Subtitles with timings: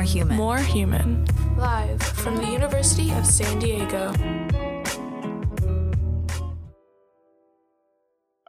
[0.00, 0.36] more human.
[0.38, 1.26] More human.
[1.58, 4.14] Live from the University of San Diego.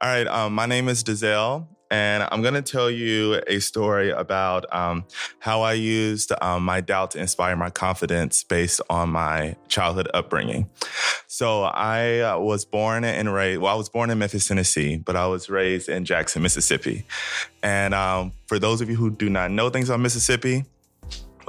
[0.02, 4.12] All right, um, my name is DeZell, and I'm going to tell you a story
[4.12, 5.04] about um,
[5.40, 10.70] how I used um, my doubt to inspire my confidence based on my childhood upbringing.
[11.28, 15.18] So I uh, was born and raised, well, I was born in Memphis, Tennessee, but
[15.18, 17.04] I was raised in Jackson, Mississippi.
[17.62, 20.64] And um, for those of you who do not know things on Mississippi,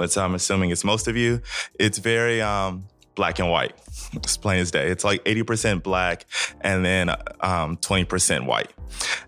[0.03, 1.41] which I'm assuming it's most of you,
[1.79, 2.83] it's very um,
[3.15, 3.73] black and white.
[4.13, 4.89] It's plain as day.
[4.89, 6.25] It's like 80% black
[6.61, 8.71] and then um, 20% white.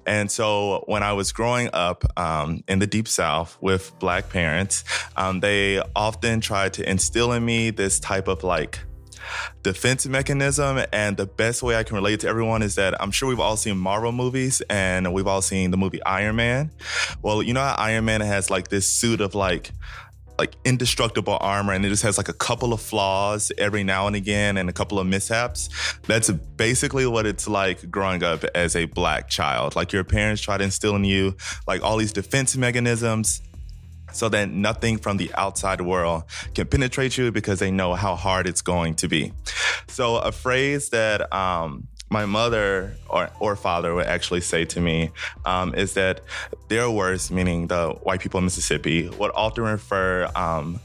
[0.06, 4.84] And so when I was growing up um, in the deep south with black parents,
[5.16, 8.80] um, they often tried to instill in me this type of like
[9.64, 10.82] defense mechanism.
[10.92, 13.58] And the best way I can relate to everyone is that I'm sure we've all
[13.58, 16.72] seen Marvel movies and we've all seen the movie Iron Man.
[17.22, 19.72] Well, you know how Iron Man has like this suit of like
[20.38, 24.16] like indestructible armor and it just has like a couple of flaws every now and
[24.16, 25.70] again and a couple of mishaps.
[26.08, 29.76] That's basically what it's like growing up as a black child.
[29.76, 31.36] Like your parents try to instill in you
[31.68, 33.42] like all these defense mechanisms
[34.12, 38.48] so that nothing from the outside world can penetrate you because they know how hard
[38.48, 39.34] it's going to be.
[39.88, 45.12] So a phrase that um, my mother or, or father would actually say to me
[45.46, 46.22] um, is that
[46.68, 50.80] their worst, meaning the white people in Mississippi, would often refer um,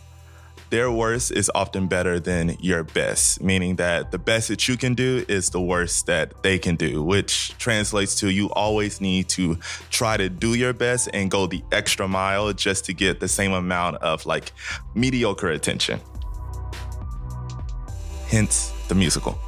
[0.71, 4.95] their worst is often better than your best, meaning that the best that you can
[4.95, 9.59] do is the worst that they can do, which translates to you always need to
[9.91, 13.53] try to do your best and go the extra mile just to get the same
[13.53, 14.53] amount of like
[14.95, 16.01] mediocre attention.
[18.29, 19.41] Hence the musical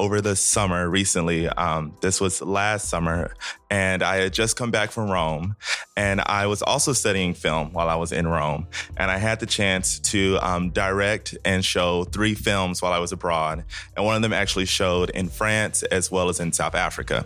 [0.00, 1.46] over the summer recently.
[1.46, 3.34] Um, this was last summer,
[3.68, 5.56] and I had just come back from Rome,
[5.94, 9.46] and I was also studying film while I was in Rome, and I had the
[9.46, 13.62] chance to um, direct and show three films while I was abroad,
[13.94, 17.24] and one of them actually showed in France as well as in South Africa.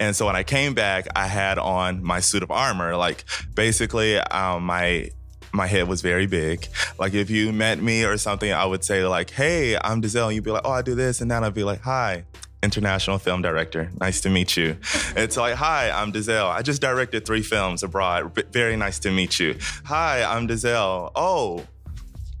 [0.00, 3.24] And so when I came back, I had on my suit of armor, like
[3.54, 5.10] basically um, my
[5.52, 6.68] my head was very big.
[6.98, 10.34] Like if you met me or something, I would say like, "Hey, I'm DeZell," and
[10.34, 12.24] you'd be like, "Oh, I do this," and then I'd be like, "Hi."
[12.62, 13.90] International film director.
[14.00, 14.76] Nice to meet you.
[15.16, 16.48] It's like, hi, I'm DeZell.
[16.48, 18.32] I just directed three films abroad.
[18.52, 19.56] Very nice to meet you.
[19.86, 21.10] Hi, I'm DeZell.
[21.16, 21.66] Oh,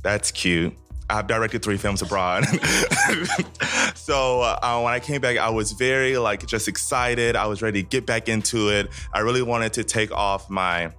[0.02, 0.74] that's cute.
[1.10, 2.44] I've directed three films abroad.
[3.94, 7.34] so uh, when I came back, I was very like just excited.
[7.34, 8.88] I was ready to get back into it.
[9.12, 10.92] I really wanted to take off my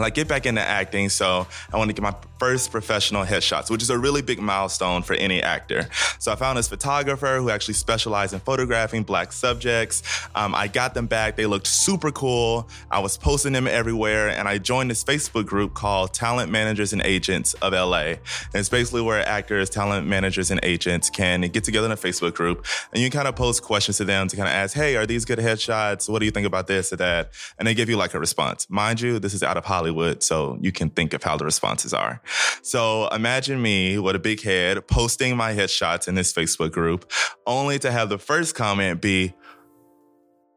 [0.00, 1.08] like get back into acting.
[1.08, 5.02] So I wanted to get my first professional headshots, which is a really big milestone
[5.02, 5.88] for any actor.
[6.18, 10.02] So I found this photographer who actually specialized in photographing black subjects.
[10.34, 11.36] Um, I got them back.
[11.36, 12.68] They looked super cool.
[12.90, 17.02] I was posting them everywhere, and I joined this Facebook group called Talent Managers and
[17.02, 17.98] Agents of LA.
[17.98, 18.18] And
[18.54, 22.66] it's basically where actors, talent managers, and agents can get together in a Facebook group,
[22.92, 25.24] and you kind of post questions to them to kind of ask, "Hey, are these
[25.24, 26.08] good headshots?
[26.08, 28.66] What do you think about this or that?" And they give you like a response.
[28.68, 29.87] Mind you, this is out of Hollywood,
[30.20, 32.20] so you can think of how the responses are.
[32.62, 37.10] So imagine me with a big head posting my headshots in this Facebook group,
[37.46, 39.34] only to have the first comment be,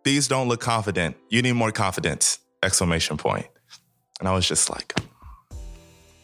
[0.03, 1.15] these don't look confident.
[1.29, 2.39] You need more confidence!
[2.63, 3.47] Exclamation point.
[4.19, 4.93] And I was just like,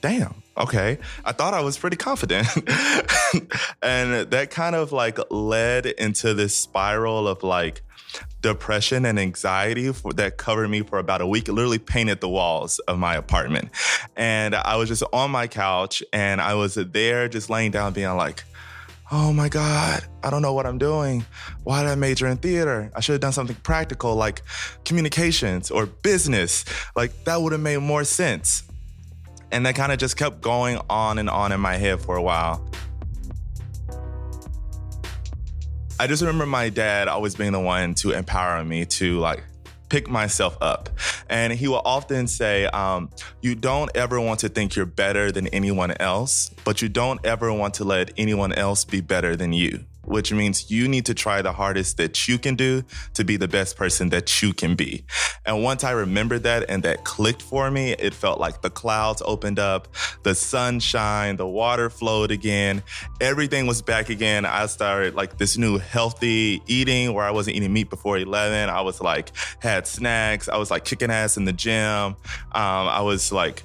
[0.08, 0.98] damn, okay.
[1.26, 2.48] I thought I was pretty confident.
[3.82, 7.82] and that kind of like led into this spiral of like,
[8.42, 11.50] depression and anxiety for, that covered me for about a week.
[11.50, 13.70] It literally painted the walls of my apartment.
[14.16, 18.16] And I was just on my couch and I was there just laying down being
[18.16, 18.46] like,
[19.12, 21.26] oh my God, I don't know what I'm doing.
[21.64, 22.92] Why did I major in theater?
[22.96, 24.42] I should have done something practical like
[24.86, 26.64] communications or business.
[26.96, 28.64] Like that would have made more sense.
[29.52, 32.22] And that kind of just kept going on and on in my head for a
[32.22, 32.68] while.
[36.00, 39.44] I just remember my dad always being the one to empower me to like
[39.90, 40.90] pick myself up.
[41.30, 43.10] And he will often say, um,
[43.42, 47.52] You don't ever want to think you're better than anyone else, but you don't ever
[47.52, 51.42] want to let anyone else be better than you which means you need to try
[51.42, 52.84] the hardest that you can do
[53.14, 55.04] to be the best person that you can be.
[55.46, 59.22] And once I remembered that and that clicked for me, it felt like the clouds
[59.26, 59.88] opened up,
[60.24, 62.84] the sun shined, the water flowed again,
[63.22, 64.46] everything was back again.
[64.46, 68.70] I started like this new healthy eating where I wasn't eating meat before 11.
[68.70, 70.48] I was like, had snacks.
[70.48, 71.76] I was like kicking ass in the gym.
[71.76, 72.16] Um,
[72.54, 73.64] I was like,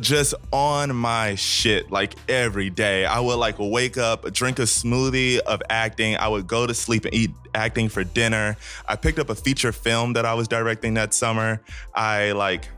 [0.00, 3.04] just on my shit like every day.
[3.04, 6.16] I would like wake up, drink a smoothie of acting.
[6.16, 8.56] I would go to sleep and eat acting for dinner.
[8.88, 11.62] I picked up a feature film that I was directing that summer.
[11.94, 12.68] I like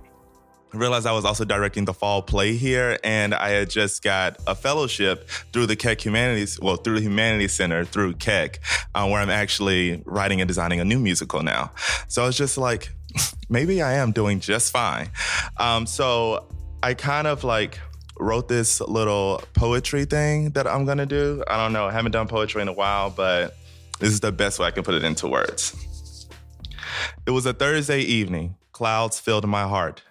[0.72, 4.54] realized I was also directing the fall play here, and I had just got a
[4.54, 8.60] fellowship through the Keck Humanities, well, through the Humanities Center through Keck,
[8.94, 11.72] uh, where I'm actually writing and designing a new musical now.
[12.08, 12.90] So I was just like,
[13.48, 15.08] maybe I am doing just fine.
[15.56, 16.46] Um, so
[16.82, 17.78] I kind of like
[18.20, 21.42] wrote this little poetry thing that I'm gonna do.
[21.48, 23.56] I don't know, I haven't done poetry in a while, but
[23.98, 25.74] this is the best way I can put it into words.
[27.26, 28.56] It was a Thursday evening.
[28.72, 30.02] Clouds filled my heart.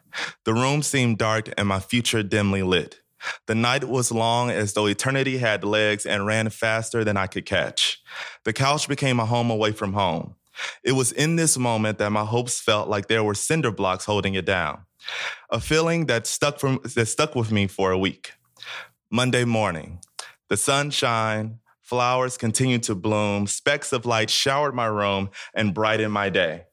[0.44, 3.00] The room seemed dark and my future dimly lit.
[3.46, 7.46] The night was long as though eternity had legs and ran faster than I could
[7.46, 8.02] catch.
[8.44, 10.36] The couch became a home away from home.
[10.83, 14.33] It was in this moment that my hopes felt like there were cinder blocks holding
[14.33, 14.86] it down.
[15.51, 18.33] A feeling that stuck from that stuck with me for a week.
[19.12, 20.00] Monday morning.
[20.50, 26.30] The sunshine, flowers continued to bloom, specks of light showered my room and brightened my
[26.30, 26.65] day.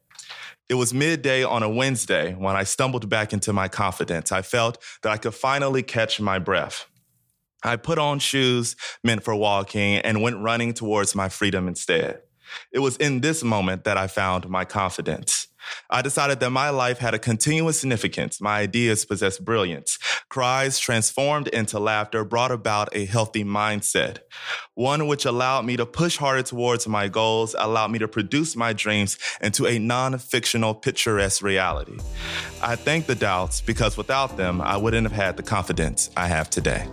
[0.68, 4.32] It was midday on a Wednesday when I stumbled back into my confidence.
[4.32, 6.86] I felt that I could finally catch my breath.
[7.62, 12.20] I put on shoes meant for walking and went running towards my freedom instead.
[12.72, 15.48] It was in this moment that I found my confidence.
[15.90, 18.40] I decided that my life had a continuous significance.
[18.40, 19.98] My ideas possessed brilliance.
[20.28, 24.18] Cries transformed into laughter brought about a healthy mindset,
[24.74, 28.72] one which allowed me to push harder towards my goals, allowed me to produce my
[28.72, 31.98] dreams into a non fictional, picturesque reality.
[32.62, 36.50] I thank the doubts because without them, I wouldn't have had the confidence I have
[36.50, 36.88] today.